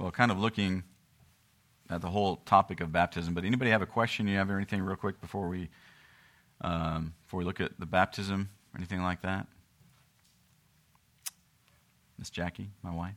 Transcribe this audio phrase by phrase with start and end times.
[0.00, 0.82] well, kind of looking
[1.90, 3.34] at the whole topic of baptism.
[3.34, 4.26] But anybody have a question?
[4.26, 5.68] You have anything real quick before we
[6.62, 9.46] um, before we look at the baptism or anything like that?
[12.18, 13.14] Miss Jackie, my wife.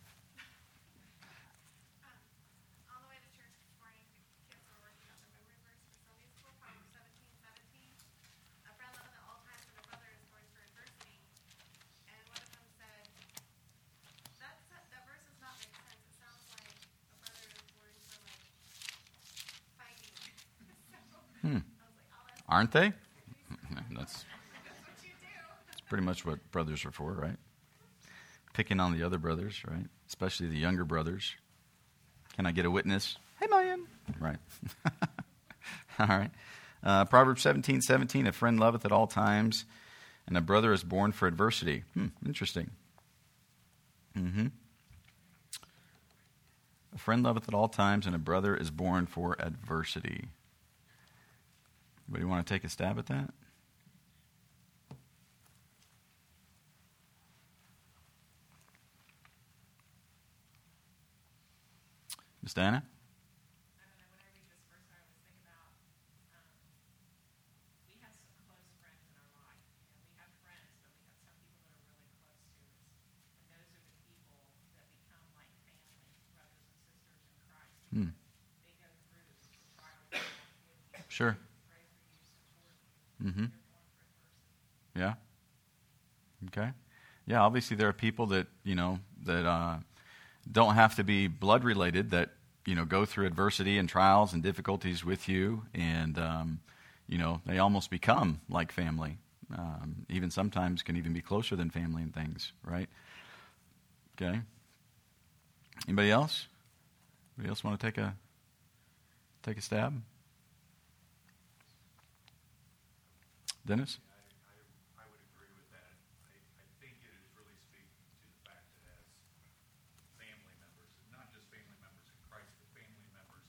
[21.43, 21.57] Hmm.
[22.47, 22.93] Aren't they?
[23.95, 24.25] That's,
[25.69, 27.37] that's pretty much what brothers are for, right?
[28.53, 29.85] Picking on the other brothers, right?
[30.07, 31.33] Especially the younger brothers.
[32.35, 33.17] Can I get a witness?
[33.39, 33.85] Hey, man.
[34.19, 34.37] Right.
[35.99, 36.31] all right.
[36.83, 39.65] Uh, Proverbs 17, 17, a friend loveth at all times,
[40.27, 41.83] and a brother is born for adversity.
[41.93, 42.71] Hmm, interesting.
[44.17, 44.47] Mm-hmm.
[46.93, 50.25] A friend loveth at all times, and a brother is born for adversity.
[52.07, 53.29] Anybody want to take a stab at that?
[62.43, 62.83] Miss Diana?
[77.93, 78.07] Hmm.
[81.07, 81.37] Sure.
[83.23, 83.45] Mm-hmm.
[84.95, 85.13] Yeah.
[86.47, 86.69] Okay.
[87.25, 87.41] Yeah.
[87.41, 89.77] Obviously, there are people that you know that uh,
[90.51, 92.29] don't have to be blood related that
[92.65, 96.59] you know go through adversity and trials and difficulties with you, and um,
[97.07, 99.17] you know they almost become like family.
[99.55, 102.89] Um, even sometimes can even be closer than family and things, right?
[104.15, 104.41] Okay.
[105.87, 106.47] Anybody else?
[107.37, 108.15] Anybody else want to take a
[109.43, 110.01] take a stab?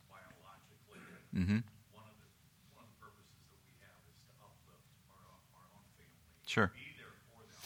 [0.06, 1.03] Biologically,
[1.34, 1.66] mm-hmm.
[1.91, 2.31] one, of the,
[2.78, 6.22] one of the purposes that we have is to uplift our, our own family.
[6.47, 6.71] Sure.
[6.71, 7.59] Be there for them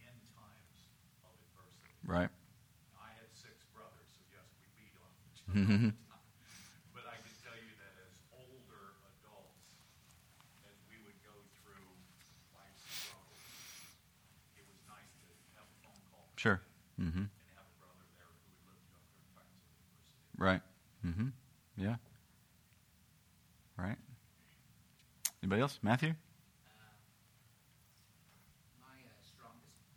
[0.00, 0.88] in times
[1.28, 1.92] of adversity.
[2.08, 2.32] Right.
[2.96, 5.12] I had six brothers, so yes, we beat on
[16.36, 16.60] Sure.
[17.00, 17.24] Mm-hmm.
[20.38, 20.60] Right.
[21.04, 21.28] Mm-hmm.
[21.76, 21.96] Yeah.
[23.78, 23.96] Right.
[25.62, 25.78] Anybody else?
[25.80, 26.08] Matthew?
[26.08, 26.14] Uh,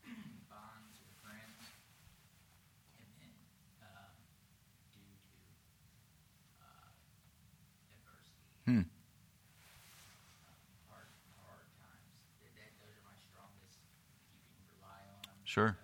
[0.06, 0.12] uh,
[0.62, 0.70] uh,
[8.66, 8.82] hmm.
[10.88, 11.10] Hard,
[11.42, 12.14] hard times.
[12.78, 13.82] those are my strongest.
[14.30, 15.34] You can rely on them.
[15.46, 15.78] Sure.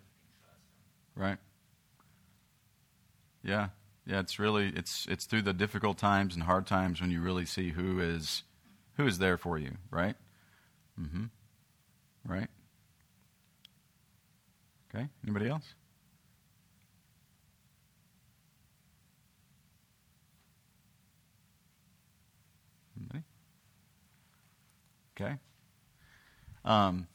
[1.15, 1.39] Right.
[3.43, 3.69] Yeah.
[4.05, 7.45] Yeah, it's really it's it's through the difficult times and hard times when you really
[7.45, 8.43] see who is
[8.97, 10.15] who is there for you, right?
[10.99, 11.25] Mm-hmm.
[12.25, 12.47] Right?
[14.93, 15.07] Okay.
[15.23, 15.73] Anybody else?
[22.97, 23.23] Anybody?
[25.19, 25.35] Okay.
[26.63, 27.07] Um,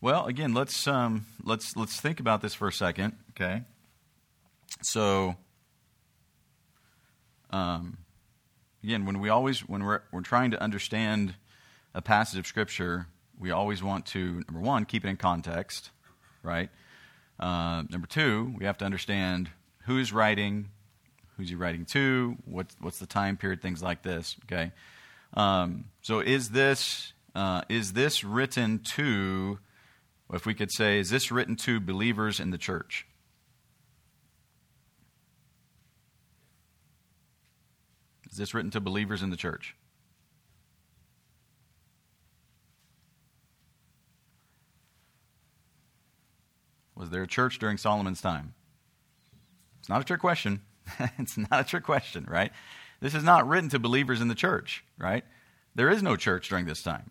[0.00, 3.16] well, again, let's um, let's let's think about this for a second.
[3.30, 3.62] Okay,
[4.82, 5.36] so
[7.50, 7.98] um,
[8.82, 11.34] again, when we always when we're we're trying to understand
[11.94, 13.06] a passage of scripture,
[13.38, 15.90] we always want to number one keep it in context,
[16.42, 16.70] right?
[17.38, 19.48] Uh, number two, we have to understand
[19.86, 20.68] who's writing,
[21.36, 24.36] who's he writing to, what, what's the time period, things like this.
[24.44, 24.72] Okay,
[25.34, 29.58] um, so is this uh, is this written to
[30.32, 33.06] if we could say, is this written to believers in the church?
[38.29, 39.76] Is this written to believers in the church?
[46.96, 48.54] Was there a church during Solomon's time?
[49.78, 50.62] It's not a trick question.
[51.18, 52.52] it's not a trick question, right?
[53.00, 55.24] This is not written to believers in the church, right?
[55.74, 57.10] There is no church during this time.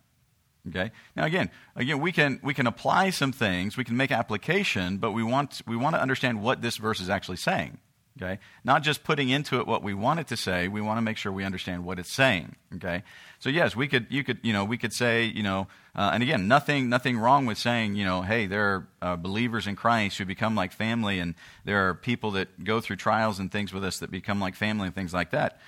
[0.68, 0.92] Okay.
[1.16, 5.12] Now again, again, we can we can apply some things, we can make application, but
[5.12, 7.80] we want we want to understand what this verse is actually saying.
[8.22, 8.40] Okay?
[8.64, 11.16] Not just putting into it what we want it to say, we want to make
[11.16, 12.56] sure we understand what it's saying.
[12.76, 13.04] Okay?
[13.40, 16.22] So yes, we could, you could, you know, we could say, you know, uh, and
[16.22, 20.18] again, nothing, nothing wrong with saying, you know, hey, there are uh, believers in Christ
[20.18, 23.84] who become like family, and there are people that go through trials and things with
[23.84, 25.60] us that become like family and things like that.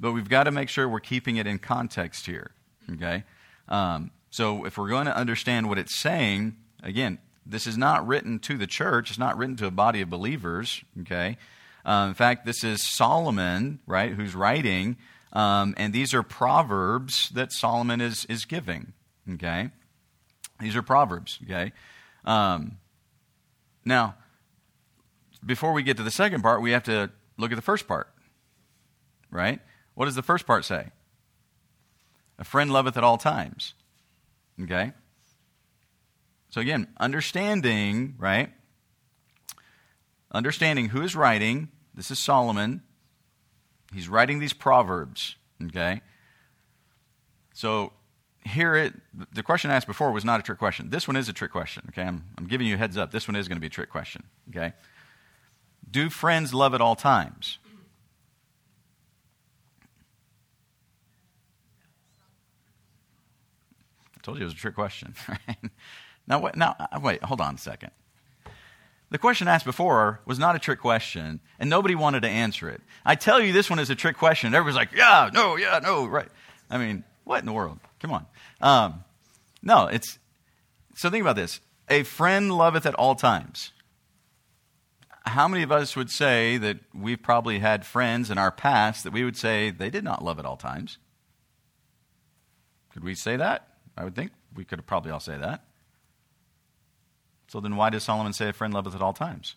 [0.00, 2.52] But we've got to make sure we're keeping it in context here.
[2.92, 3.24] Okay?
[3.68, 8.38] Um, so if we're going to understand what it's saying, again, this is not written
[8.40, 9.10] to the church.
[9.10, 10.82] It's not written to a body of believers.
[11.00, 11.36] Okay?
[11.88, 14.98] Uh, in fact, this is Solomon, right, who's writing,
[15.32, 18.92] um, and these are proverbs that Solomon is is giving.
[19.32, 19.70] Okay,
[20.60, 21.38] these are proverbs.
[21.44, 21.72] Okay,
[22.26, 22.76] um,
[23.86, 24.16] now
[25.44, 28.08] before we get to the second part, we have to look at the first part.
[29.30, 29.60] Right?
[29.94, 30.88] What does the first part say?
[32.38, 33.74] A friend loveth at all times.
[34.62, 34.92] Okay?
[36.50, 38.50] So again, understanding, right?
[40.30, 41.68] Understanding who is writing.
[41.98, 42.82] This is Solomon.
[43.92, 45.34] He's writing these proverbs.
[45.60, 46.00] Okay?
[47.52, 47.92] So
[48.44, 48.94] here it
[49.32, 50.90] the question I asked before was not a trick question.
[50.90, 51.82] This one is a trick question.
[51.88, 52.02] Okay?
[52.02, 53.10] I'm, I'm giving you a heads up.
[53.10, 54.22] This one is going to be a trick question.
[54.48, 54.74] Okay?
[55.90, 57.58] Do friends love at all times?
[64.16, 65.14] I told you it was a trick question.
[65.28, 65.70] Right?
[66.28, 67.90] Now, wait, now, wait, hold on a second.
[69.10, 72.82] The question asked before was not a trick question, and nobody wanted to answer it.
[73.06, 74.54] I tell you this one is a trick question.
[74.54, 76.28] Everybody's like, yeah, no, yeah, no, right.
[76.68, 77.78] I mean, what in the world?
[78.00, 78.26] Come on.
[78.60, 79.04] Um,
[79.62, 80.18] no, it's.
[80.96, 81.60] So think about this.
[81.88, 83.72] A friend loveth at all times.
[85.24, 89.12] How many of us would say that we've probably had friends in our past that
[89.12, 90.98] we would say they did not love at all times?
[92.92, 93.68] Could we say that?
[93.96, 95.64] I would think we could probably all say that.
[97.48, 99.56] So then why does Solomon say a friend loveth at all times?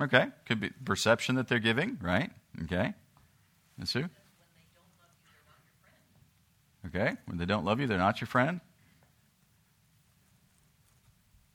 [0.00, 2.30] Okay, could be perception that they're giving, right?
[2.64, 2.92] Okay.
[3.78, 4.08] Miss Sue?
[6.86, 8.60] Okay, when they don't love you, they're not your friend.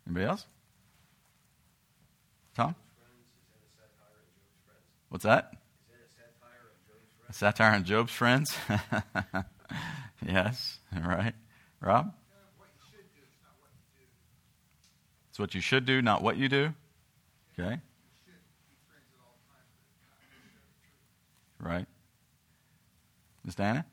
[0.08, 0.46] Anybody else?
[2.56, 2.76] Tom?
[5.12, 5.52] What's that?
[7.28, 8.58] A satire on Job's friends?
[10.26, 11.34] yes, all right.
[11.82, 12.14] Rob?
[15.30, 16.74] It's what you should do, not what you do.
[17.60, 17.80] Okay.
[21.60, 21.86] Right.
[23.44, 23.86] Miss Diana?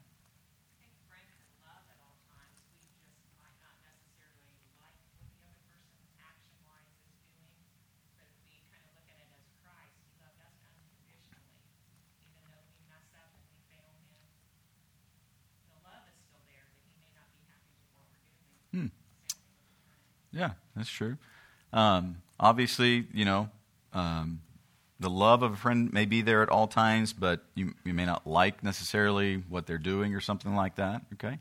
[20.32, 21.16] Yeah, that's true.
[21.72, 23.48] Um, obviously, you know,
[23.92, 24.40] um,
[25.00, 28.04] the love of a friend may be there at all times, but you, you may
[28.04, 31.02] not like necessarily what they're doing or something like that.
[31.14, 31.38] Okay?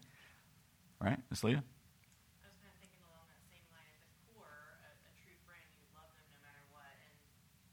[1.01, 1.63] Right, Miss Leah?
[1.63, 3.86] I was kind of thinking along that same line.
[3.94, 7.13] At the core, a, a true friend, you love them no matter what, and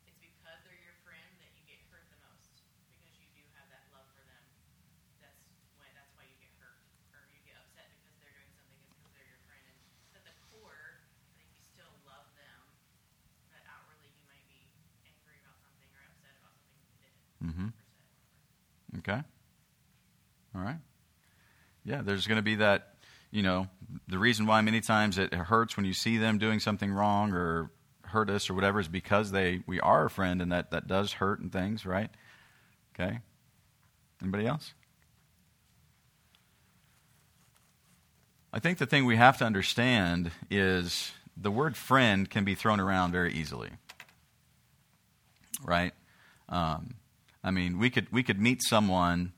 [0.09, 2.53] it's because they're your friend that you get hurt the most
[2.93, 4.45] because you do have that love for them.
[5.25, 5.41] That's
[5.81, 6.81] when that's why you get hurt
[7.17, 8.77] or you get upset because they're doing something.
[8.77, 9.65] It's because they're your friend.
[10.13, 12.61] And at the core, I think you still love them,
[13.53, 14.69] but outwardly you might be
[15.09, 17.73] angry about something or upset about something they did Mm-hmm.
[17.73, 18.94] or said.
[19.07, 19.21] Okay.
[20.55, 20.79] All right.
[21.85, 22.95] Yeah, there's going to be that,
[23.31, 23.69] you know,
[24.09, 27.71] the reason why many times it hurts when you see them doing something wrong or
[28.03, 31.15] hurt us or whatever is because they we are a friend and that that does
[31.15, 32.11] hurt and things, right?
[32.95, 33.19] Okay.
[34.23, 34.73] Anybody else?
[38.53, 42.79] I think the thing we have to understand is the word friend can be thrown
[42.79, 43.71] around very easily.
[45.65, 45.93] Right?
[46.49, 46.95] Um,
[47.45, 49.33] I mean, we could we could meet someone,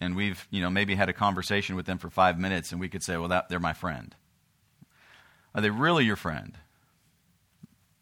[0.00, 2.88] and we've you know maybe had a conversation with them for five minutes, and we
[2.88, 4.16] could say, well, that they're my friend.
[5.54, 6.56] Are they really your friend?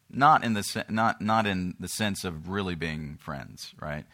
[0.09, 4.05] Not in the not not in the sense of really being friends, right?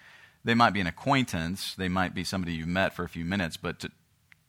[0.43, 1.75] They might be an acquaintance.
[1.75, 3.91] They might be somebody you've met for a few minutes, but to,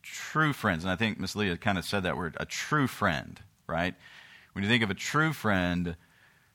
[0.03, 3.41] true friends, and I think Miss Leah kind of said that word, a true friend,
[3.67, 3.95] right?
[4.53, 5.97] When you think of a true friend,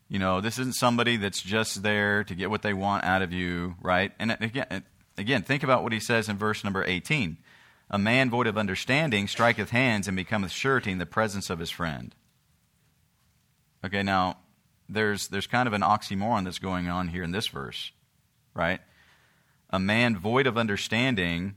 [0.07, 3.33] you know, this isn't somebody that's just there to get what they want out of
[3.33, 4.12] you, right?
[4.19, 4.83] And again,
[5.17, 7.38] again, think about what he says in verse number 18.
[7.89, 11.69] A man void of understanding striketh hands and becometh surety in the presence of his
[11.69, 12.15] friend.
[13.83, 14.38] Okay, now
[14.89, 17.91] there's there's kind of an oxymoron that's going on here in this verse,
[18.53, 18.81] right?
[19.69, 21.55] A man void of understanding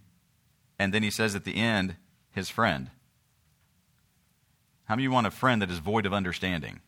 [0.79, 1.97] and then he says at the end,
[2.31, 2.91] his friend.
[4.85, 6.81] How many you want a friend that is void of understanding?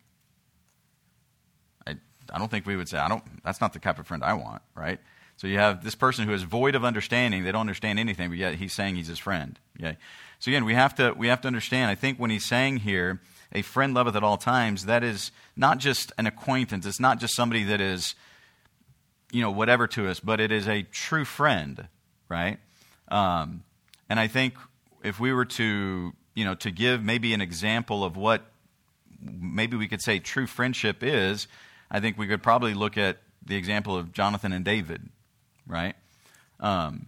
[2.32, 4.34] I, don't think we would say, I don't, that's not the type of friend I
[4.34, 5.00] want, right?
[5.36, 7.44] So you have this person who is void of understanding.
[7.44, 9.58] They don't understand anything, but yet he's saying he's his friend.
[9.78, 9.96] Okay?
[10.38, 13.20] So again, we have to, we have to understand, I think when he's saying here,
[13.52, 16.86] a friend loveth at all times, that is not just an acquaintance.
[16.86, 18.14] It's not just somebody that is,
[19.32, 21.88] you know, whatever to us, but it is a true friend,
[22.28, 22.58] right?
[23.08, 23.64] Um,
[24.08, 24.54] and I think
[25.02, 28.42] if we were to, you know, to give maybe an example of what
[29.20, 31.48] maybe we could say true friendship is,
[31.90, 35.08] I think we could probably look at the example of Jonathan and David,
[35.66, 35.94] right?
[36.60, 37.06] Um,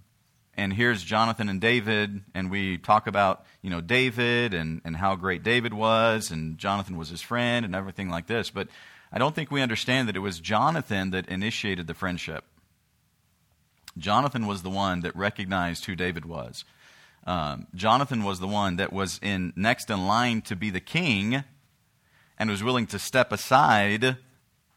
[0.55, 5.15] and here's Jonathan and David, and we talk about, you know, David and, and how
[5.15, 8.51] great David was, and Jonathan was his friend, and everything like this.
[8.51, 8.69] But
[9.13, 12.45] I don't think we understand that it was Jonathan that initiated the friendship.
[13.97, 16.65] Jonathan was the one that recognized who David was.
[17.27, 21.45] Um, Jonathan was the one that was in next in line to be the king
[22.39, 24.17] and was willing to step aside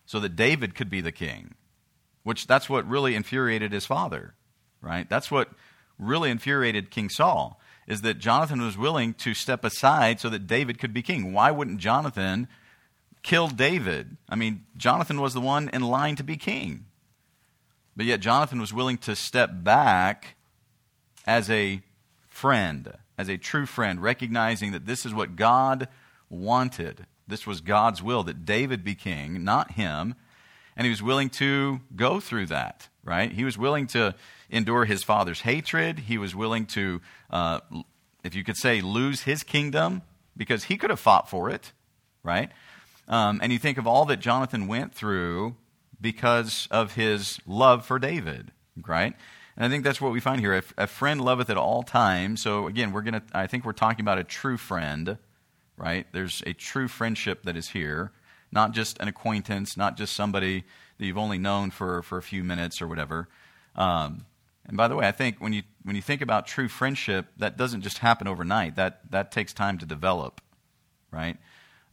[0.05, 1.55] so that David could be the king.
[2.23, 4.33] Which that's what really infuriated his father,
[4.81, 5.07] right?
[5.09, 5.49] That's what
[5.99, 10.79] really infuriated King Saul is that Jonathan was willing to step aside so that David
[10.79, 11.33] could be king.
[11.33, 12.47] Why wouldn't Jonathan
[13.21, 14.17] kill David?
[14.27, 16.85] I mean, Jonathan was the one in line to be king.
[17.95, 20.35] But yet Jonathan was willing to step back
[21.27, 21.81] as a
[22.27, 25.87] friend, as a true friend, recognizing that this is what God
[26.29, 27.05] wanted.
[27.27, 30.15] This was God's will that David be king, not him.
[30.77, 33.31] And he was willing to go through that, right?
[33.31, 34.13] He was willing to
[34.49, 35.99] endure his father's hatred.
[35.99, 37.61] He was willing to, uh,
[38.23, 40.01] if you could say, lose his kingdom
[40.35, 41.71] because he could have fought for it,
[42.23, 42.51] right?
[43.07, 45.55] Um, and you think of all that Jonathan went through
[46.01, 48.51] because of his love for David,
[48.85, 49.13] right?
[49.55, 50.61] And I think that's what we find here.
[50.77, 52.41] A, friend loveth at all times.
[52.41, 55.17] So again, we're to, I think we're talking about a true friend,
[55.77, 56.07] right?
[56.11, 58.11] There's a true friendship that is here,
[58.51, 60.63] not just an acquaintance, not just somebody
[60.97, 63.27] that you've only known for, for a few minutes or whatever.
[63.75, 64.25] Um,
[64.67, 67.57] and by the way, I think when you, when you think about true friendship, that
[67.57, 68.75] doesn't just happen overnight.
[68.75, 70.41] That, that takes time to develop,
[71.11, 71.37] right?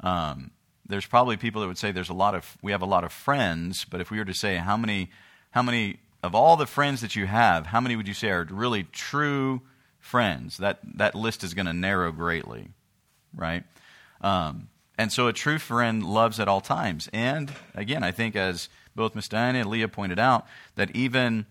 [0.00, 0.52] Um,
[0.86, 3.12] there's probably people that would say there's a lot of we have a lot of
[3.12, 5.10] friends, but if we were to say how many
[5.52, 8.46] how many of all the friends that you have, how many would you say are
[8.50, 9.62] really true
[10.00, 10.58] friends?
[10.58, 12.68] That that list is going to narrow greatly,
[13.34, 13.64] right?
[14.22, 17.08] Um, and so a true friend loves at all times.
[17.12, 21.46] And again, I think as both Miss Diana and Leah pointed out, that even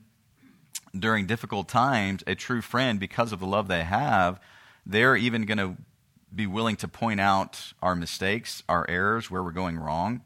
[0.97, 4.39] during difficult times, a true friend, because of the love they have,
[4.85, 5.75] they're even going to
[6.33, 10.21] be willing to point out our mistakes, our errors, where we're going wrong,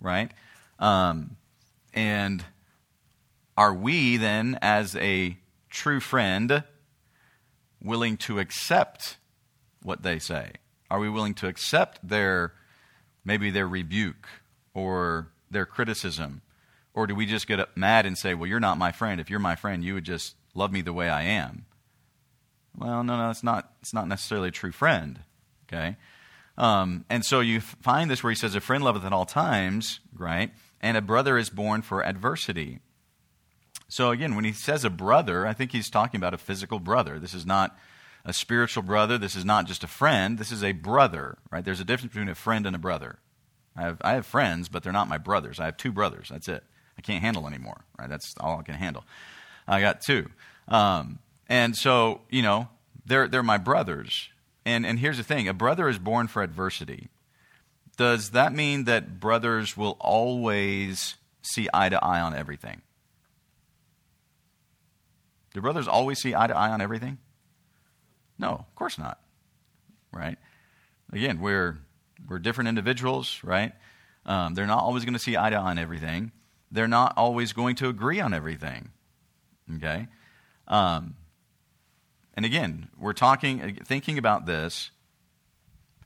[0.00, 0.32] right?
[0.78, 1.36] Um,
[1.94, 2.44] and
[3.56, 5.36] are we then, as a
[5.70, 6.64] true friend,
[7.80, 9.18] willing to accept
[9.82, 10.52] what they say?
[10.92, 12.52] Are we willing to accept their,
[13.24, 14.28] maybe their rebuke
[14.74, 16.42] or their criticism?
[16.92, 19.18] Or do we just get mad and say, well, you're not my friend.
[19.18, 21.64] If you're my friend, you would just love me the way I am?
[22.76, 25.20] Well, no, no, it's not, it's not necessarily a true friend.
[25.66, 25.96] Okay?
[26.58, 30.00] Um, and so you find this where he says, A friend loveth at all times,
[30.14, 30.50] right?
[30.82, 32.80] And a brother is born for adversity.
[33.88, 37.18] So again, when he says a brother, I think he's talking about a physical brother.
[37.18, 37.78] This is not
[38.24, 39.18] a spiritual brother.
[39.18, 40.38] This is not just a friend.
[40.38, 41.64] This is a brother, right?
[41.64, 43.18] There's a difference between a friend and a brother.
[43.76, 45.58] I have, I have friends, but they're not my brothers.
[45.58, 46.28] I have two brothers.
[46.30, 46.62] That's it.
[46.96, 48.08] I can't handle anymore, right?
[48.08, 49.04] That's all I can handle.
[49.66, 50.28] I got two.
[50.68, 52.68] Um, and so, you know,
[53.06, 54.28] they're, they're my brothers.
[54.64, 57.08] And, and here's the thing a brother is born for adversity.
[57.96, 62.82] Does that mean that brothers will always see eye to eye on everything?
[65.52, 67.18] Do brothers always see eye to eye on everything?
[68.42, 69.20] No, of course not.
[70.12, 70.36] Right?
[71.12, 71.78] Again, we're,
[72.28, 73.72] we're different individuals, right?
[74.26, 76.32] Um, they're not always going to see eye to eye on everything.
[76.72, 78.90] They're not always going to agree on everything.
[79.76, 80.08] Okay?
[80.66, 81.14] Um,
[82.34, 84.90] and again, we're talking, thinking about this.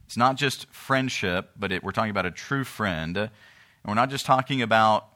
[0.04, 3.16] It's not just friendship, but it, we're talking about a true friend.
[3.16, 3.30] And
[3.86, 5.08] we're not just talking about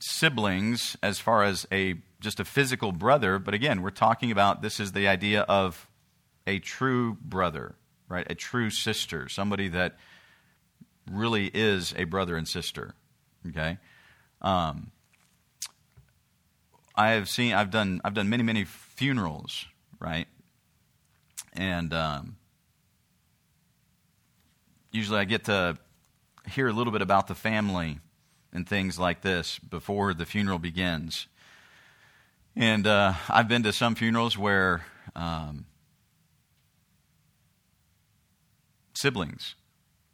[0.00, 4.78] siblings as far as a just a physical brother, but again, we're talking about this
[4.78, 5.88] is the idea of
[6.50, 7.76] a true brother,
[8.08, 8.26] right?
[8.30, 9.96] A true sister, somebody that
[11.10, 12.94] really is a brother and sister.
[13.48, 13.78] Okay.
[14.42, 14.90] Um,
[16.94, 17.54] I have seen.
[17.54, 18.00] I've done.
[18.04, 19.66] I've done many, many funerals
[20.00, 20.26] right?
[21.52, 22.36] And um,
[24.90, 25.76] usually I get to
[26.48, 28.00] hear a little bit about the family
[28.52, 31.28] and things like this before the funeral begins.
[32.56, 35.66] And uh, I've been to some funerals where um,
[39.00, 39.54] siblings,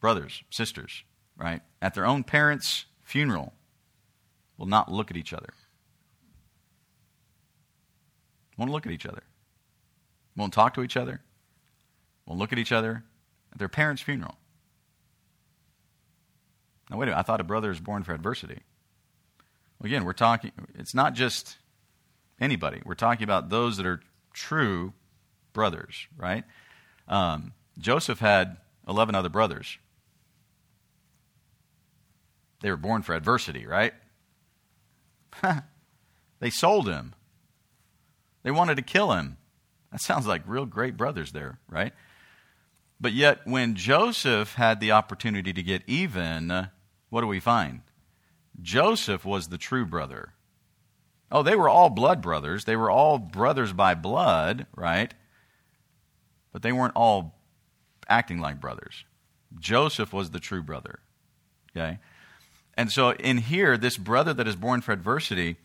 [0.00, 1.02] brothers, sisters,
[1.36, 3.52] right, at their own parents' funeral
[4.56, 5.48] will not look at each other.
[8.56, 9.24] Won't look at each other.
[10.36, 11.20] Won't talk to each other.
[12.26, 13.04] Won't look at each other
[13.52, 14.36] at their parents' funeral.
[16.88, 17.18] Now, wait a minute.
[17.18, 18.60] I thought a brother is born for adversity.
[19.78, 21.56] Well, again, we're talking, it's not just
[22.40, 22.82] anybody.
[22.84, 24.00] We're talking about those that are
[24.32, 24.92] true
[25.52, 26.44] brothers, right?
[27.08, 29.78] Um, Joseph had 11 other brothers.
[32.60, 33.92] They were born for adversity, right?
[36.40, 37.14] they sold him.
[38.42, 39.36] They wanted to kill him.
[39.92, 41.92] That sounds like real great brothers there, right?
[43.00, 46.68] But yet, when Joseph had the opportunity to get even,
[47.10, 47.82] what do we find?
[48.60, 50.32] Joseph was the true brother.
[51.30, 52.64] Oh, they were all blood brothers.
[52.64, 55.12] They were all brothers by blood, right?
[56.52, 57.35] But they weren't all
[58.08, 59.04] acting like brothers.
[59.58, 61.00] Joseph was the true brother.
[61.70, 61.98] Okay?
[62.76, 65.56] And so in here, this brother that is born for adversity,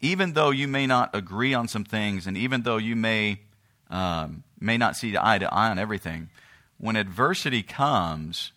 [0.00, 3.40] even though you may not agree on some things, and even though you may
[3.88, 6.28] um, may not see eye to eye on everything,
[6.78, 8.52] when adversity comes,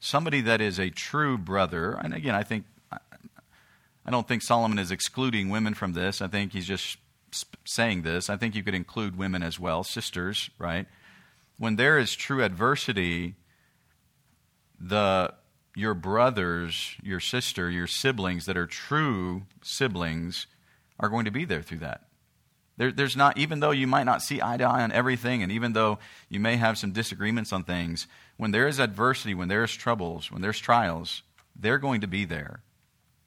[0.00, 2.64] somebody that is a true brother, and again, I think
[4.06, 6.22] I don't think Solomon is excluding women from this.
[6.22, 6.96] I think he's just
[7.64, 8.30] saying this.
[8.30, 10.86] I think you could include women as well, sisters, right?
[11.58, 13.34] When there is true adversity,
[14.78, 15.34] the
[15.74, 20.46] your brothers, your sister, your siblings that are true siblings
[20.98, 22.06] are going to be there through that.
[22.78, 25.52] There, there's not, even though you might not see eye to eye on everything, and
[25.52, 25.98] even though
[26.28, 30.42] you may have some disagreements on things, when there is adversity, when there's troubles, when
[30.42, 31.22] there's trials,
[31.54, 32.60] they're going to be there,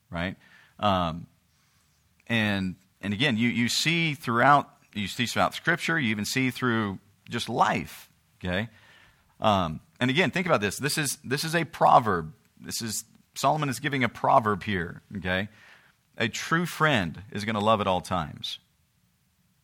[0.09, 0.35] right?
[0.79, 1.27] Um,
[2.27, 6.99] and and again, you, you see throughout you see throughout Scripture, you even see through
[7.29, 8.08] just life.
[8.43, 8.69] Okay,
[9.41, 10.77] um, and again, think about this.
[10.77, 12.33] This is this is a proverb.
[12.59, 13.05] This is
[13.35, 15.01] Solomon is giving a proverb here.
[15.17, 15.49] Okay,
[16.17, 18.59] a true friend is going to love at all times.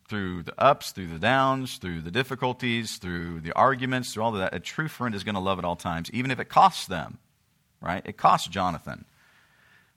[0.08, 4.40] Through the ups, through the downs, through the difficulties, through the arguments, through all of
[4.40, 6.86] that, a true friend is going to love at all times, even if it costs
[6.86, 7.18] them.
[7.82, 8.04] Right?
[8.06, 9.06] It cost Jonathan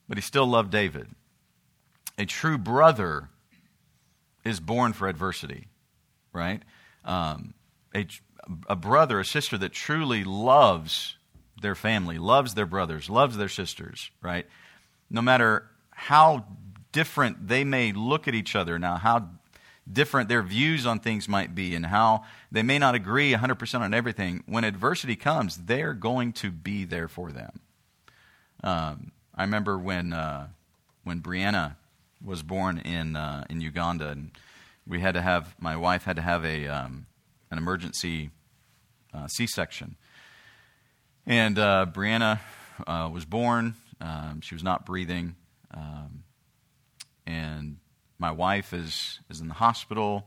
[0.08, 1.08] but he still loved David.
[2.16, 3.28] A true brother
[4.44, 5.68] is born for adversity,
[6.32, 6.62] right?
[7.04, 7.54] Um,
[7.94, 8.06] a,
[8.68, 11.16] a brother, a sister that truly loves
[11.60, 14.46] their family, loves their brothers, loves their sisters, right?
[15.10, 16.44] No matter how
[16.92, 19.28] different they may look at each other now, how
[19.90, 23.94] different their views on things might be, and how they may not agree 100% on
[23.94, 27.60] everything, when adversity comes, they're going to be there for them.
[28.62, 30.48] Um, I remember when uh,
[31.04, 31.76] when Brianna
[32.24, 34.32] was born in uh, in Uganda, and
[34.86, 37.06] we had to have my wife had to have a um,
[37.50, 38.30] an emergency
[39.14, 39.96] uh, C-section,
[41.26, 42.40] and uh, Brianna
[42.86, 43.74] uh, was born.
[44.00, 45.34] Um, she was not breathing,
[45.72, 46.24] um,
[47.26, 47.78] and
[48.18, 50.26] my wife is is in the hospital.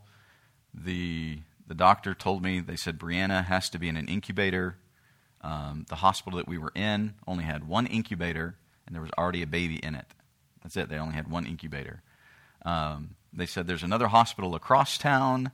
[0.74, 4.78] the The doctor told me they said Brianna has to be in an incubator.
[5.44, 8.56] Um, the hospital that we were in only had one incubator
[8.92, 10.06] and there was already a baby in it.
[10.62, 10.90] That's it.
[10.90, 12.02] They only had one incubator.
[12.66, 15.52] Um, they said there's another hospital across town,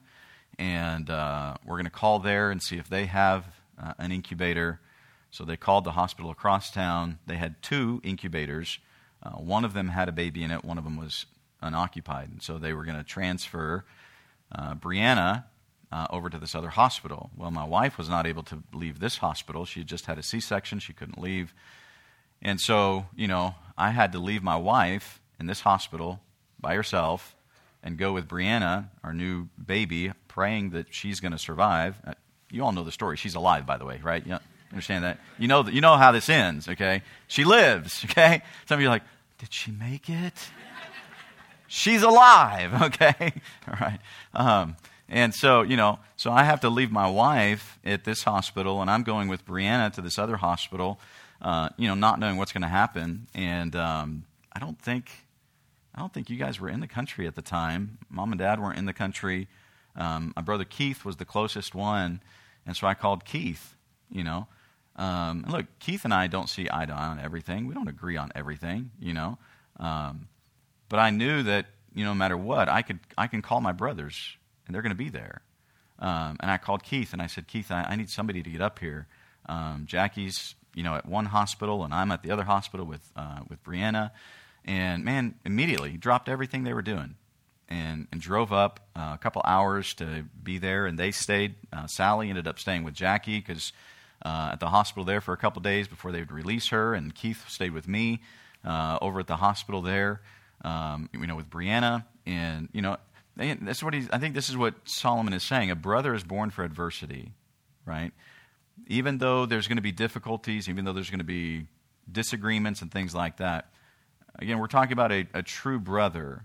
[0.60, 3.46] and uh, we're going to call there and see if they have
[3.82, 4.80] uh, an incubator.
[5.32, 7.20] So they called the hospital across town.
[7.28, 8.80] They had two incubators.
[9.22, 11.26] Uh, one of them had a baby in it, one of them was
[11.62, 12.30] unoccupied.
[12.30, 13.86] And so they were going to transfer
[14.52, 15.46] uh, Brianna
[15.92, 17.30] uh, over to this other hospital.
[17.36, 19.66] Well, my wife was not able to leave this hospital.
[19.66, 21.54] She just had a C section, she couldn't leave.
[22.42, 26.20] And so, you know, I had to leave my wife in this hospital
[26.60, 27.36] by herself
[27.84, 32.00] and go with Brianna, our new baby, praying that she's going to survive.
[32.06, 32.14] Uh,
[32.50, 33.18] you all know the story.
[33.18, 34.26] She's alive, by the way, right?
[34.26, 34.38] You
[34.72, 35.20] understand that?
[35.38, 37.04] You know, you know how this ends, okay?
[37.28, 38.42] She lives, okay?
[38.68, 39.04] Some of you are like,
[39.38, 40.50] did she make it?
[41.68, 43.34] she's alive, okay?
[43.68, 44.00] All right.
[44.34, 44.76] Um,
[45.10, 48.90] and so, you know, so I have to leave my wife at this hospital, and
[48.90, 51.00] I'm going with Brianna to this other hospital
[51.42, 53.28] uh, you know, not knowing what's going to happen.
[53.34, 55.12] And um, I don't think,
[55.98, 57.98] I don't think you guys were in the country at the time.
[58.08, 59.48] Mom and Dad weren't in the country.
[59.96, 62.22] Um, my brother Keith was the closest one,
[62.68, 63.76] and so I called Keith.
[64.12, 64.48] You know,
[64.96, 67.66] um, and look, Keith and I don't see eye to eye on everything.
[67.66, 68.92] We don't agree on everything.
[69.00, 69.40] You know,
[69.80, 70.28] um,
[70.88, 73.72] but I knew that you know, no matter what, I could I can call my
[73.72, 75.42] brothers, and they're going to be there.
[75.98, 78.62] Um, and I called Keith, and I said, Keith, I, I need somebody to get
[78.62, 79.08] up here.
[79.48, 83.40] Um, Jackie's you know, at one hospital, and I'm at the other hospital with uh,
[83.50, 84.12] with Brianna.
[84.68, 87.16] And man, immediately dropped everything they were doing.
[87.70, 91.56] and, and drove up uh, a couple hours to be there, and they stayed.
[91.74, 93.74] Uh, Sally ended up staying with Jackie because
[94.24, 97.14] uh, at the hospital there for a couple days before they would release her, and
[97.14, 98.22] Keith stayed with me
[98.66, 100.22] uh, over at the hospital there.
[100.64, 102.98] Um, you know, with Brianna, and you know,
[103.36, 104.10] that's what he's.
[104.12, 105.70] I think this is what Solomon is saying.
[105.70, 107.34] A brother is born for adversity,
[107.86, 108.12] right?
[108.88, 111.68] Even though there's going to be difficulties, even though there's going to be
[112.12, 113.72] disagreements and things like that.
[114.40, 116.44] Again, we're talking about a, a true brother.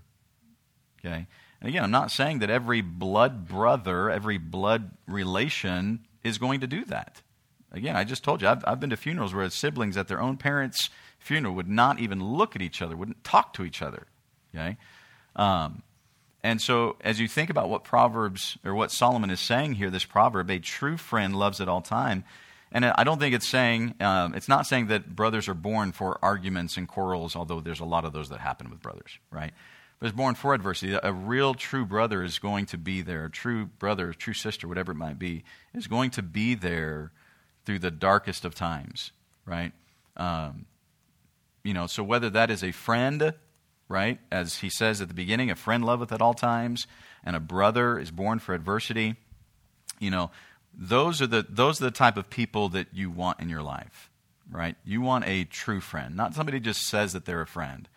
[1.00, 1.26] Okay?
[1.61, 6.66] And again, I'm not saying that every blood brother, every blood relation is going to
[6.66, 7.22] do that.
[7.70, 10.37] Again, I just told you, I've, I've been to funerals where siblings at their own
[10.37, 14.07] parents' funeral would not even look at each other, wouldn't talk to each other.
[14.55, 14.76] Okay?
[15.37, 15.83] Um,
[16.42, 20.05] and so, as you think about what Proverbs, or what Solomon is saying here, this
[20.05, 22.24] proverb, a true friend loves at all time.
[22.73, 26.19] And I don't think it's saying, um, it's not saying that brothers are born for
[26.23, 29.53] arguments and quarrels, although there's a lot of those that happen with brothers, right?
[29.99, 30.99] But it's born for adversity.
[31.01, 33.27] A real true brother is going to be there.
[33.27, 37.13] A true brother, a true sister, whatever it might be, is going to be there
[37.67, 39.13] through the darkest of times,
[39.45, 39.73] right?
[40.17, 40.67] Um,
[41.63, 43.35] you know, so whether that is a friend,
[43.89, 46.87] right, as he says at the beginning, a friend loveth at all times,
[47.23, 49.17] and a brother is born for adversity,
[50.01, 50.31] you know,
[50.75, 54.11] those are the those are the type of people that you want in your life,
[54.51, 54.77] right?
[54.85, 57.89] You want a true friend, not somebody just says that they're a friend,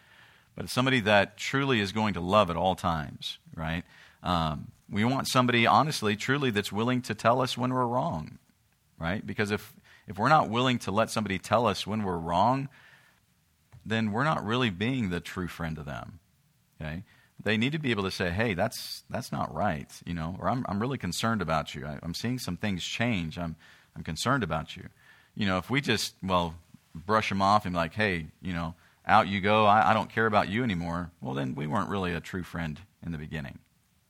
[0.56, 3.84] but somebody that truly is going to love at all times, right?
[4.24, 8.38] Um, we want somebody, honestly, truly, that's willing to tell us when we're wrong,
[9.00, 9.26] right?
[9.26, 9.74] Because if,
[10.08, 12.70] if we're not willing to let somebody tell us when we're wrong,
[13.86, 16.20] then we're not really being the true friend to them.
[16.80, 17.04] Okay?
[17.46, 20.50] They need to be able to say, hey, that's, that's not right, you know, or
[20.50, 21.86] I'm, I'm really concerned about you.
[21.86, 23.38] I, I'm seeing some things change.
[23.38, 23.56] I'm,
[23.96, 24.90] I'm concerned about you.
[25.36, 26.56] You know, if we just, well,
[26.96, 28.74] brush them off and be like, hey, you know,
[29.06, 32.14] out you go, I, I don't care about you anymore, well, then we weren't really
[32.14, 33.60] a true friend in the beginning,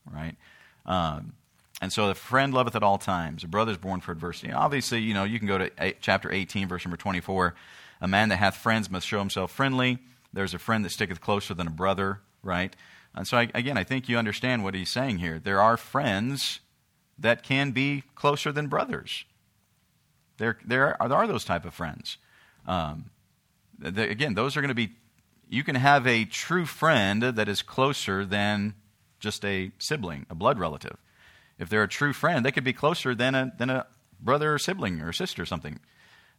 [0.09, 0.37] right?
[0.85, 1.33] Um,
[1.81, 3.43] and so the friend loveth at all times.
[3.43, 4.53] A brother is born for adversity.
[4.53, 7.53] Obviously, you know, you can go to eight, chapter 18, verse number 24.
[7.99, 9.97] A man that hath friends must show himself friendly.
[10.31, 12.73] There's a friend that sticketh closer than a brother, right?
[13.15, 15.39] And so, I, again, I think you understand what he's saying here.
[15.39, 16.59] There are friends
[17.17, 19.23] that can be closer than brothers.
[20.37, 22.17] There, there, are, there are those type of friends.
[22.67, 23.11] Um,
[23.81, 24.91] again, those are going to be,
[25.47, 28.73] you can have a true friend that is closer than
[29.19, 30.97] just a sibling, a blood relative.
[31.57, 33.87] If they're a true friend, they could be closer than a, than a
[34.19, 35.79] brother or sibling or sister or something.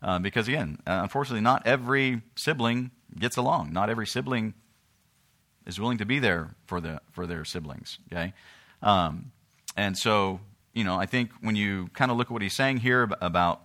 [0.02, 3.72] Uh, because again, uh, unfortunately, not every sibling gets along.
[3.72, 4.52] Not every sibling
[5.66, 7.98] is willing to be there for the for their siblings.
[8.12, 8.32] Okay,
[8.82, 9.32] um,
[9.76, 10.40] and so
[10.72, 13.62] you know, I think when you kind of look at what he's saying here about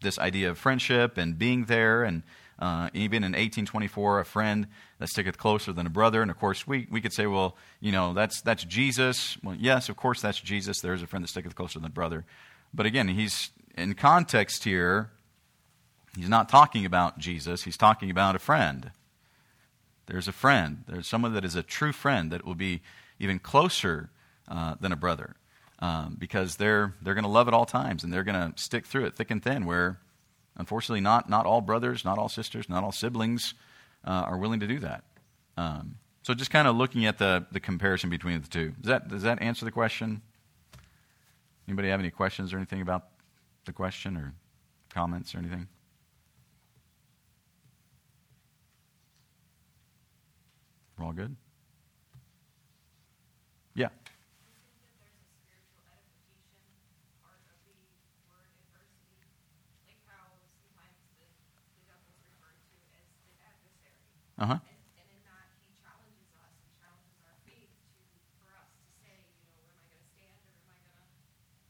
[0.00, 2.22] this idea of friendship and being there, and
[2.58, 4.66] uh, even in 1824, a friend
[4.98, 6.20] that sticketh closer than a brother.
[6.20, 9.38] And of course, we, we could say, well, you know, that's that's Jesus.
[9.42, 10.80] Well, yes, of course, that's Jesus.
[10.80, 12.24] There's a friend that sticketh closer than a brother.
[12.74, 15.10] But again, he's in context here
[16.16, 18.90] He's not talking about Jesus, he's talking about a friend.
[20.12, 20.84] There's a friend.
[20.86, 22.82] There's someone that is a true friend that will be
[23.18, 24.10] even closer
[24.46, 25.36] uh, than a brother
[25.78, 28.84] um, because they're, they're going to love at all times and they're going to stick
[28.84, 30.00] through it thick and thin, where
[30.58, 33.54] unfortunately, not, not all brothers, not all sisters, not all siblings
[34.04, 35.02] uh, are willing to do that.
[35.56, 38.74] Um, so, just kind of looking at the, the comparison between the two.
[38.82, 40.20] Does that, does that answer the question?
[41.66, 43.04] Anybody have any questions or anything about
[43.64, 44.34] the question or
[44.90, 45.68] comments or anything?
[51.02, 51.34] We're all good?
[53.74, 53.88] Yeah.
[64.38, 64.58] Uh huh.
[64.62, 67.98] And, and in that, he challenges us and challenges our faith to,
[68.38, 69.26] for us to say,
[69.58, 71.18] you know, am I going to stand or am I going to,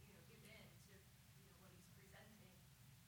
[0.09, 2.53] you know, give in to, you know, what he's presenting?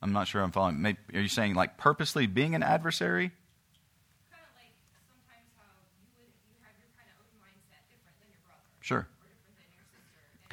[0.00, 0.86] I'm not sure I'm following.
[0.86, 3.32] Are you saying like purposely being an adversary?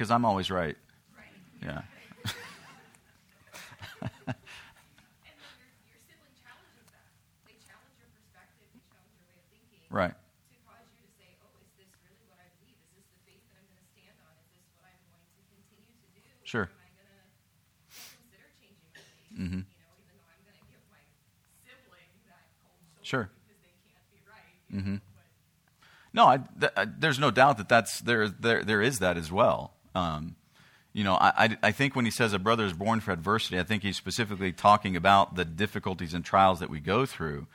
[0.00, 0.78] Because I'm always right.
[1.62, 1.82] Yeah.
[9.90, 10.08] Right.
[10.08, 10.14] To
[10.64, 12.78] cause you to say, oh, is this really what I believe?
[12.80, 14.30] Is this the faith that I'm going to stand on?
[14.38, 16.22] Is this what I'm going to continue to do?
[16.46, 16.64] Sure.
[16.64, 17.26] Am I going to
[17.90, 19.34] consider changing my faith?
[19.34, 19.66] Mm-hmm.
[19.66, 21.02] You know, even though I'm going to give my
[21.66, 23.26] sibling that cold shoulder sure.
[23.34, 24.54] because they can't be right.
[24.70, 24.94] Mm-hmm.
[24.96, 25.26] Know, but...
[26.14, 28.62] No, I, th- I, there's no doubt that that's there, there.
[28.62, 29.74] There is that as well.
[29.94, 30.36] Um,
[30.92, 33.62] you know, I, I, think when he says a brother is born for adversity, I
[33.62, 37.46] think he's specifically talking about the difficulties and trials that we go through.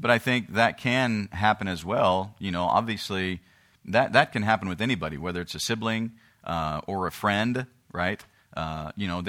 [0.00, 2.34] But I think that can happen as well.
[2.38, 3.40] You know, obviously,
[3.84, 6.12] that that can happen with anybody, whether it's a sibling
[6.44, 8.24] uh, or a friend, right?
[8.56, 9.22] Uh, you know,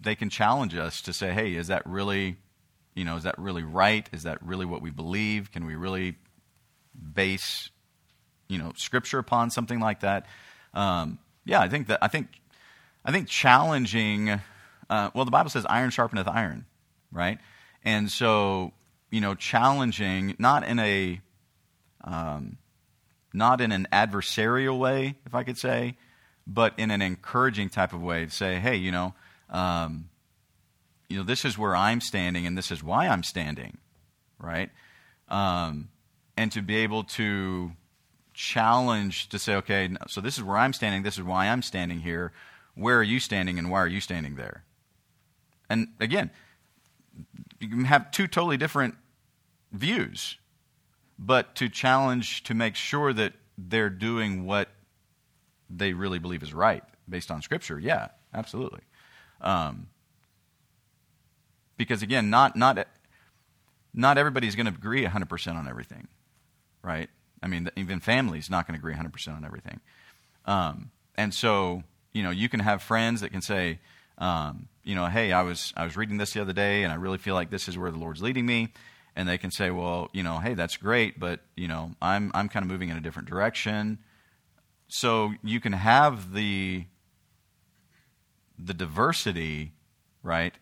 [0.00, 2.36] they can challenge us to say, "Hey, is that really,
[2.94, 4.08] you know, is that really right?
[4.12, 5.52] Is that really what we believe?
[5.52, 6.16] Can we really
[7.14, 7.70] base
[8.48, 10.26] you know scripture upon something like that.
[10.74, 12.28] Um, yeah, I think that I think
[13.04, 14.40] I think challenging.
[14.90, 16.66] Uh, well, the Bible says iron sharpeneth iron,
[17.10, 17.38] right?
[17.84, 18.72] And so
[19.10, 21.20] you know, challenging not in a
[22.04, 22.58] um,
[23.32, 25.96] not in an adversarial way, if I could say,
[26.46, 29.14] but in an encouraging type of way say, hey, you know,
[29.50, 30.08] um,
[31.08, 33.78] you know, this is where I'm standing, and this is why I'm standing,
[34.38, 34.70] right?
[35.28, 35.88] Um,
[36.36, 37.72] and to be able to
[38.36, 42.00] challenge to say, okay, so this is where I'm standing, this is why I'm standing
[42.00, 42.32] here.
[42.74, 44.62] Where are you standing, and why are you standing there?
[45.70, 46.30] And again,
[47.58, 48.94] you can have two totally different
[49.72, 50.36] views,
[51.18, 54.68] but to challenge to make sure that they're doing what
[55.70, 58.80] they really believe is right based on Scripture, yeah, absolutely.
[59.40, 59.88] Um,
[61.78, 62.86] because again, not not
[63.94, 66.06] not everybody's going to agree 100% on everything,
[66.82, 67.08] right?
[67.42, 69.80] I mean, even family's not going to agree 100% on everything.
[70.46, 73.78] Um, and so, you know, you can have friends that can say,
[74.18, 76.96] um, you know, hey, I was I was reading this the other day, and I
[76.96, 78.72] really feel like this is where the Lord's leading me.
[79.14, 82.48] And they can say, well, you know, hey, that's great, but you know, I'm I'm
[82.48, 83.98] kind of moving in a different direction.
[84.88, 86.84] So you can have the
[88.58, 89.72] the diversity,
[90.22, 90.54] right?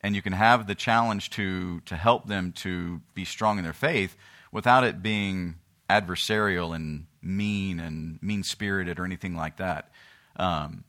[0.00, 3.72] And you can have the challenge to to help them to be strong in their
[3.72, 4.16] faith
[4.52, 5.56] without it being
[5.92, 9.90] adversarial and mean and mean spirited or anything like that.
[10.36, 10.84] Um,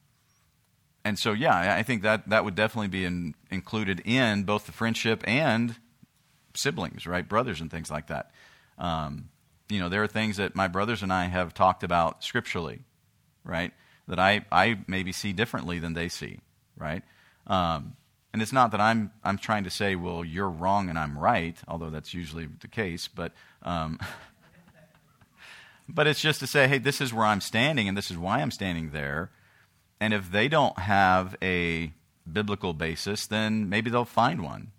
[1.06, 4.72] and so, yeah, I think that that would definitely be in, included in both the
[4.72, 5.76] friendship and
[6.56, 8.32] siblings, right, brothers and things like that.
[8.78, 9.30] Um,
[9.70, 12.80] you know, there are things that my brothers and I have talked about scripturally,
[13.44, 13.74] right,
[14.08, 16.40] that I I maybe see differently than they see,
[16.78, 17.04] right.
[17.48, 17.96] Um,
[18.32, 21.58] and it's not that I'm I'm trying to say, well, you're wrong and I'm right,
[21.68, 23.34] although that's usually the case, but.
[25.94, 28.40] But it's just to say, hey, this is where I'm standing and this is why
[28.40, 29.30] I'm standing there.
[30.00, 31.94] And if they don't have a
[32.32, 34.72] biblical basis, then maybe they'll find one,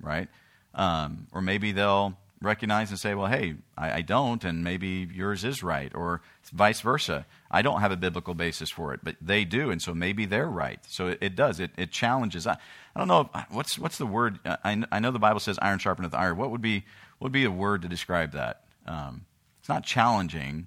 [0.00, 0.28] right?
[0.74, 5.44] Um, or maybe they'll recognize and say, well, hey, I, I don't, and maybe yours
[5.44, 6.20] is right, or
[6.52, 7.26] vice versa.
[7.50, 10.48] I don't have a biblical basis for it, but they do, and so maybe they're
[10.48, 10.80] right.
[10.88, 11.58] So it, it does.
[11.58, 12.46] It, it challenges.
[12.46, 12.58] I,
[12.94, 14.38] I don't know what's what's the word.
[14.44, 16.36] I, I know the Bible says iron sharpeneth iron.
[16.36, 16.84] What would be
[17.18, 18.64] what would be a word to describe that?
[18.86, 19.24] Um,
[19.64, 20.66] it's not challenging.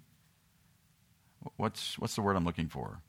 [1.55, 3.03] What's what's the word I'm looking for?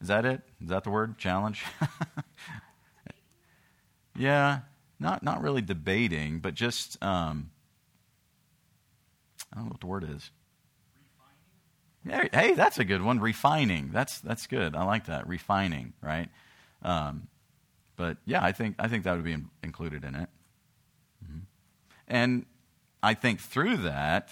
[0.00, 0.40] Is that it?
[0.62, 1.18] Is that the word?
[1.18, 1.62] Challenge?
[4.16, 4.60] yeah,
[4.98, 7.50] not not really debating, but just um,
[9.52, 10.30] I don't know what the word is.
[12.06, 13.20] Yeah, hey, that's a good one.
[13.20, 13.90] Refining.
[13.92, 14.74] That's that's good.
[14.74, 15.28] I like that.
[15.28, 16.30] Refining, right?
[16.80, 17.28] Um,
[17.96, 20.30] but yeah, I think I think that would be in, included in it.
[22.12, 22.44] And
[23.02, 24.28] I think through that,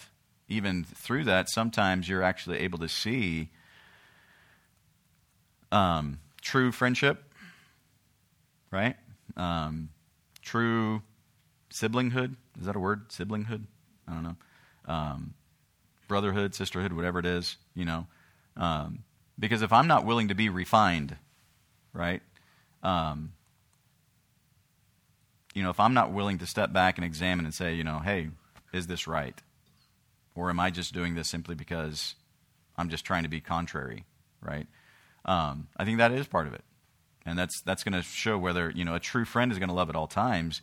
[0.49, 3.49] even through that, sometimes you're actually able to see
[5.73, 7.33] um, true friendship,
[8.71, 8.97] right?
[9.35, 9.88] Um,
[10.43, 11.01] true
[11.73, 12.37] siblinghood.
[12.61, 13.09] Is that a word?
[13.09, 13.64] Siblinghood?
[14.07, 14.37] I don't know.
[14.85, 15.33] Um,
[16.07, 18.07] brotherhood, sisterhood, whatever it is, you know.
[18.59, 19.05] Um,
[19.38, 21.16] because if I'm not willing to be refined,
[21.95, 22.21] right?
[22.83, 23.33] Um,
[25.55, 27.99] you know, if I'm not willing to step back and examine and say, you know,
[27.99, 28.31] hey,
[28.73, 29.41] is this right?
[30.35, 32.15] Or am I just doing this simply because
[32.77, 34.05] I'm just trying to be contrary,
[34.41, 34.67] right?
[35.25, 36.63] Um, I think that is part of it.
[37.27, 39.75] And that's, that's going to show whether, you know, a true friend is going to
[39.75, 40.63] love at all times.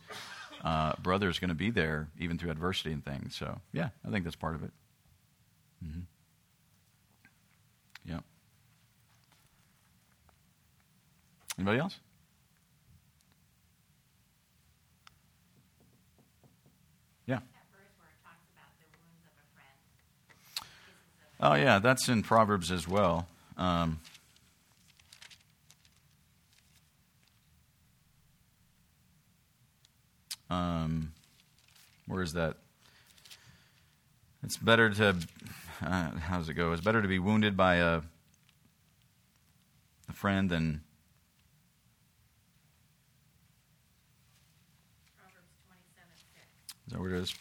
[0.64, 3.36] Uh, brother is going to be there even through adversity and things.
[3.36, 4.72] So, yeah, I think that's part of it.
[5.84, 6.00] Mm-hmm.
[8.04, 8.20] Yeah.
[11.58, 11.98] Anybody else?
[21.40, 23.28] Oh, yeah, that's in Proverbs as well.
[23.56, 24.00] Um,
[30.50, 31.12] um,
[32.08, 32.56] where is that?
[34.42, 35.16] It's better to,
[35.80, 36.72] uh, how does it go?
[36.72, 38.00] It's better to be wounded by a,
[40.08, 40.80] a friend than.
[46.86, 47.34] Is that where it is?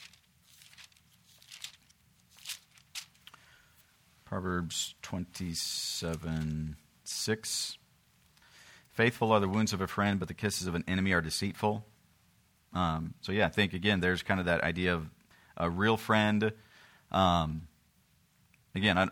[4.28, 7.78] Proverbs 27 6.
[8.90, 11.86] Faithful are the wounds of a friend, but the kisses of an enemy are deceitful.
[12.74, 15.10] Um, so, yeah, I think, again, there's kind of that idea of
[15.56, 16.52] a real friend.
[17.10, 17.70] Um,
[18.76, 19.08] again, I,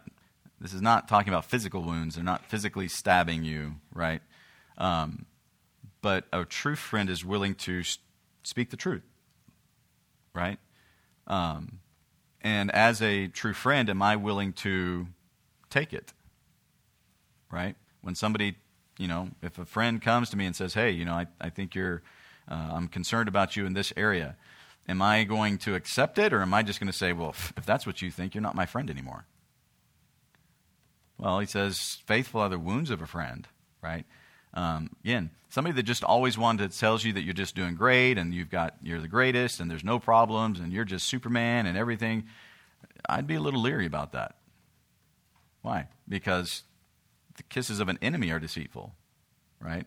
[0.59, 2.15] this is not talking about physical wounds.
[2.15, 4.21] They're not physically stabbing you, right?
[4.77, 5.27] Um,
[6.01, 7.83] but a true friend is willing to
[8.43, 9.05] speak the truth,
[10.33, 10.59] right?
[11.25, 11.79] Um,
[12.45, 15.07] and as a true friend, am I willing to
[15.71, 16.13] take it,
[17.51, 17.75] right?
[18.01, 18.57] When somebody,
[18.99, 21.49] you know, if a friend comes to me and says, hey, you know, I, I
[21.49, 22.03] think you're,
[22.47, 24.35] uh, I'm concerned about you in this area,
[24.87, 27.65] am I going to accept it or am I just going to say, well, if
[27.65, 29.25] that's what you think, you're not my friend anymore?
[31.17, 33.47] Well, he says, faithful are the wounds of a friend,
[33.81, 34.05] right?
[34.55, 38.17] Um, again, somebody that just always wanted to tells you that you're just doing great
[38.17, 41.77] and you've got you're the greatest and there's no problems and you're just Superman and
[41.77, 42.25] everything.
[43.07, 44.35] I'd be a little leery about that.
[45.61, 45.87] Why?
[46.07, 46.63] Because
[47.35, 48.95] the kisses of an enemy are deceitful,
[49.59, 49.85] right?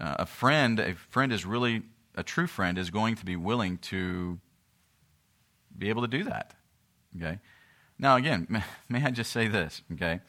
[0.00, 1.82] Uh, a friend, a friend is really
[2.16, 4.38] a true friend is going to be willing to
[5.76, 6.54] be able to do that.
[7.16, 7.38] Okay.
[7.98, 9.82] Now, again, may, may I just say this?
[9.92, 10.20] Okay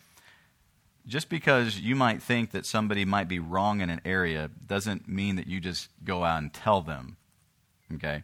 [1.08, 5.36] just because you might think that somebody might be wrong in an area doesn't mean
[5.36, 7.18] that you just go out and tell them.
[7.94, 8.24] Okay?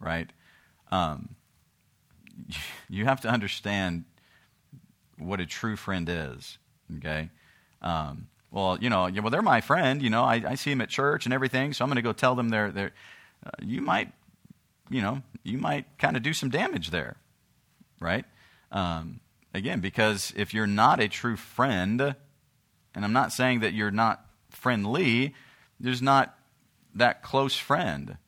[0.00, 0.28] Right?
[0.90, 1.36] Um,
[2.88, 4.04] you have to understand
[5.18, 6.58] what a true friend is.
[6.96, 7.30] Okay?
[7.80, 10.02] Um, well, you know, well, they're my friend.
[10.02, 12.12] You know, I, I see them at church and everything, so I'm going to go
[12.12, 12.70] tell them they're.
[12.70, 12.92] they're
[13.44, 14.12] uh, you might,
[14.88, 17.16] you know, you might kind of do some damage there,
[18.00, 18.24] right?
[18.72, 19.20] Um,
[19.56, 22.14] Again, because if you're not a true friend,
[22.94, 25.34] and I'm not saying that you're not friendly,
[25.80, 26.36] there's not
[26.94, 28.18] that close friend,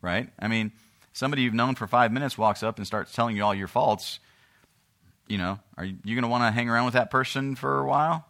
[0.00, 0.30] right?
[0.38, 0.72] I mean,
[1.12, 4.18] somebody you've known for five minutes walks up and starts telling you all your faults.
[5.28, 7.86] You know, are you going to want to hang around with that person for a
[7.86, 8.24] while?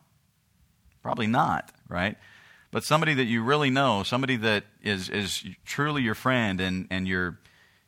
[1.00, 2.16] Probably not, right?
[2.72, 7.06] But somebody that you really know, somebody that is, is truly your friend and, and
[7.06, 7.38] you're,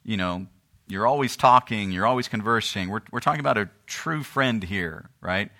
[0.05, 0.47] you know,
[0.87, 2.89] you're always talking, you're always conversing.
[2.89, 5.51] We're, we're talking about a true friend here, right?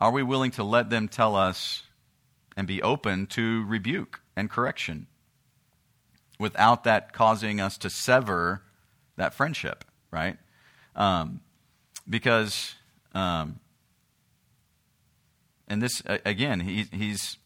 [0.00, 1.82] Are we willing to let them tell us
[2.56, 5.06] and be open to rebuke and correction
[6.38, 8.62] without that causing us to sever
[9.16, 10.38] that friendship, right?
[10.96, 11.40] Um,
[12.08, 12.74] because,
[13.14, 13.60] um,
[15.66, 17.36] and this, again, he, he's,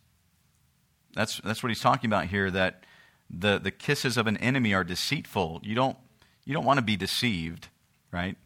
[1.14, 2.84] that's, that's what he's talking about here that
[3.28, 5.60] the, the kisses of an enemy are deceitful.
[5.64, 5.96] You don't
[6.44, 7.68] you don't want to be deceived,
[8.10, 8.36] right?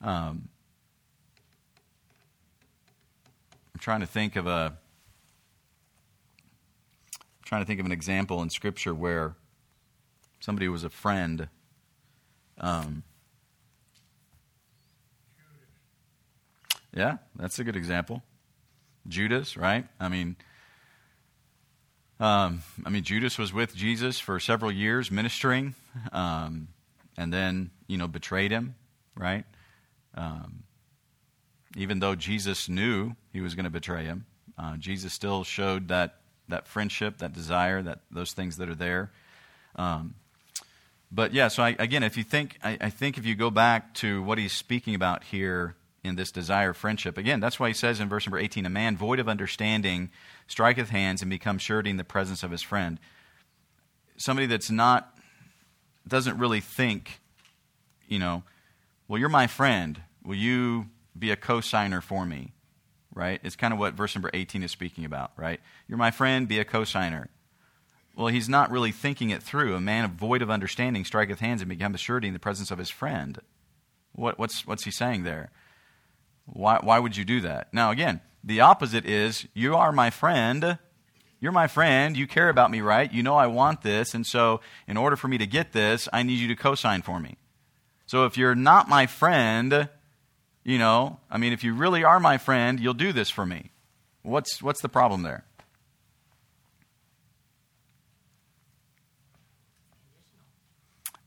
[0.00, 0.48] Um,
[3.74, 4.76] I'm trying to think of a
[7.12, 9.34] I'm trying to think of an example in Scripture where
[10.40, 11.48] somebody was a friend.
[12.58, 13.02] Um,
[16.94, 18.22] yeah, that's a good example.
[19.06, 19.86] Judas, right?
[20.00, 20.36] I mean,
[22.20, 25.74] um, I mean, Judas was with Jesus for several years ministering.
[26.12, 26.68] Um,
[27.16, 28.74] and then, you know, betrayed him,
[29.16, 29.44] right?
[30.14, 30.64] Um,
[31.76, 34.26] even though Jesus knew he was going to betray him,
[34.58, 36.16] uh, Jesus still showed that,
[36.48, 39.10] that friendship, that desire, that those things that are there.
[39.76, 40.14] Um,
[41.10, 43.94] but yeah, so I, again, if you think, I, I, think if you go back
[43.94, 47.74] to what he's speaking about here in this desire of friendship, again, that's why he
[47.74, 50.10] says in verse number 18, a man void of understanding
[50.46, 52.98] striketh hands and becomes surety in the presence of his friend.
[54.16, 55.13] Somebody that's not
[56.06, 57.20] doesn't really think,
[58.08, 58.42] you know,
[59.08, 60.00] well, you're my friend.
[60.24, 60.86] Will you
[61.18, 62.52] be a co-signer for me?
[63.14, 63.40] Right?
[63.44, 65.60] It's kind of what verse number 18 is speaking about, right?
[65.86, 67.28] You're my friend, be a co-signer.
[68.16, 69.74] Well, he's not really thinking it through.
[69.74, 72.90] A man void of understanding striketh hands and becometh surety in the presence of his
[72.90, 73.40] friend.
[74.12, 75.50] What, what's, what's he saying there?
[76.46, 77.72] Why, why would you do that?
[77.72, 80.78] Now, again, the opposite is you are my friend,
[81.44, 82.16] you're my friend.
[82.16, 83.12] You care about me, right?
[83.12, 84.14] You know I want this.
[84.14, 87.02] And so, in order for me to get this, I need you to co sign
[87.02, 87.36] for me.
[88.06, 89.90] So, if you're not my friend,
[90.64, 93.72] you know, I mean, if you really are my friend, you'll do this for me.
[94.22, 95.44] What's, what's the problem there?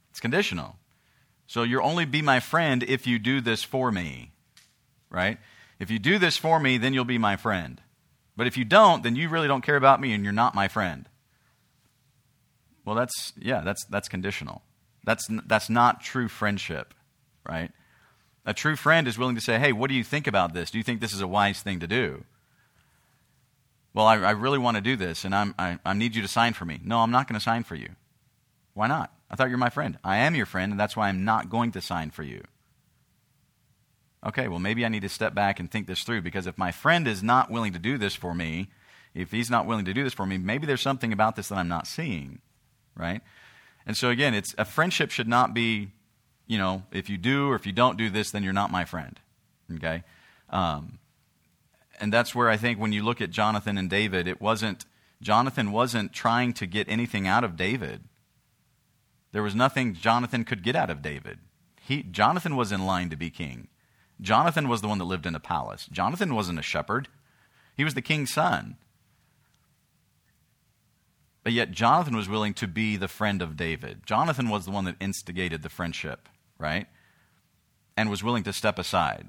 [0.10, 0.78] It's conditional.
[1.46, 4.32] So you'll only be my friend if you do this for me,
[5.12, 5.38] right?
[5.80, 7.80] If you do this for me, then you'll be my friend.
[8.38, 10.68] But if you don't, then you really don't care about me and you're not my
[10.68, 11.10] friend.
[12.86, 14.62] Well, that's, yeah, that's, that's conditional.
[15.04, 16.94] That's, that's not true friendship,
[17.50, 17.72] right?
[18.46, 20.72] A true friend is willing to say, hey, what do you think about this?
[20.72, 22.24] Do you think this is a wise thing to do?
[23.94, 26.28] Well, I, I really want to do this and I'm, I, I need you to
[26.28, 26.80] sign for me.
[26.84, 27.90] No, I'm not going to sign for you.
[28.74, 29.12] Why not?
[29.30, 29.98] I thought you're my friend.
[30.04, 32.44] I am your friend, and that's why I'm not going to sign for you.
[34.28, 36.72] Okay, well, maybe I need to step back and think this through because if my
[36.72, 38.68] friend is not willing to do this for me,
[39.14, 41.58] if he's not willing to do this for me, maybe there's something about this that
[41.58, 42.42] I'm not seeing,
[42.96, 43.22] right?
[43.86, 45.92] And so again, it's a friendship should not be,
[46.46, 48.84] you know, if you do or if you don't do this, then you're not my
[48.84, 49.18] friend.
[49.76, 50.04] Okay,
[50.50, 51.00] um,
[52.00, 54.86] and that's where I think when you look at Jonathan and David, it wasn't
[55.22, 58.04] Jonathan wasn't trying to get anything out of David.
[59.32, 61.40] There was nothing Jonathan could get out of David.
[61.82, 63.68] He, Jonathan was in line to be king.
[64.20, 65.88] Jonathan was the one that lived in a palace.
[65.92, 67.08] Jonathan wasn't a shepherd,
[67.76, 68.78] he was the king's son.
[71.44, 74.06] But yet, Jonathan was willing to be the friend of David.
[74.06, 76.88] Jonathan was the one that instigated the friendship, right?
[77.96, 79.28] And was willing to step aside.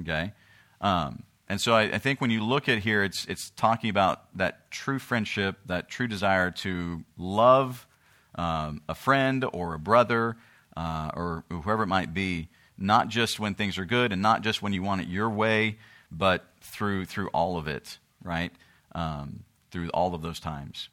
[0.00, 0.32] Okay?
[0.80, 4.36] Um, and so I, I, think when you look at here, it's, it's talking about
[4.36, 7.88] that true friendship, that true desire to love
[8.36, 10.36] um, a friend or a brother
[10.76, 14.62] uh, or whoever it might be, not just when things are good and not just
[14.62, 15.78] when you want it your way,
[16.10, 18.52] but through, through all of it, right?
[18.92, 20.88] Um, through all of those times.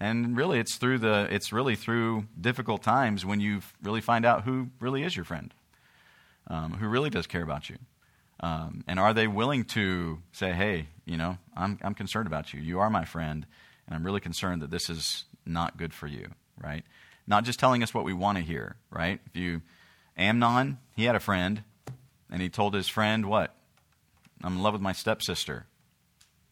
[0.00, 4.42] And really, it's through the it's really through difficult times when you really find out
[4.42, 5.54] who really is your friend,
[6.48, 7.76] um, who really does care about you.
[8.40, 12.60] Um, and are they willing to say, hey, you know, I'm, I'm concerned about you.
[12.60, 13.46] You are my friend,
[13.86, 16.28] and I'm really concerned that this is not good for you,
[16.62, 16.84] right?
[17.26, 19.20] Not just telling us what we want to hear, right?
[19.26, 19.62] If you,
[20.16, 21.62] Amnon, he had a friend,
[22.30, 23.54] and he told his friend, what?
[24.42, 25.66] I'm in love with my stepsister.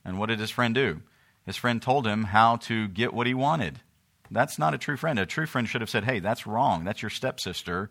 [0.04, 1.02] And what did his friend do?
[1.46, 3.80] His friend told him how to get what he wanted.
[4.30, 5.18] That's not a true friend.
[5.18, 6.84] A true friend should have said, hey, that's wrong.
[6.84, 7.90] That's your stepsister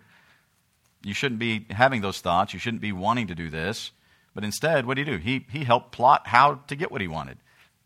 [1.03, 2.53] you shouldn't be having those thoughts.
[2.53, 3.91] You shouldn't be wanting to do this.
[4.33, 5.19] But instead, what did he do?
[5.19, 7.37] He, he helped plot how to get what he wanted.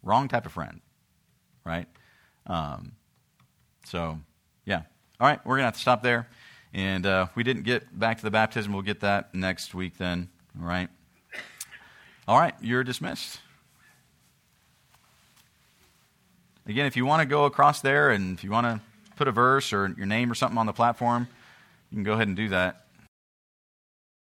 [0.03, 0.81] Wrong type of friend,
[1.63, 1.87] right?
[2.45, 2.93] Um,
[3.85, 4.19] so,
[4.65, 4.83] yeah.
[5.19, 6.27] All right, we're going to have to stop there.
[6.75, 8.73] And uh, we didn't get back to the baptism.
[8.73, 10.27] We'll get that next week then.
[10.59, 10.89] All right.
[12.27, 13.39] All right, you're dismissed.
[16.67, 18.81] Again, if you want to go across there and if you want to
[19.15, 21.29] put a verse or your name or something on the platform,
[21.91, 22.84] you can go ahead and do that.